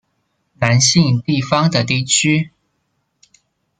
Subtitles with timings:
[0.55, 2.49] 南信地方的地区。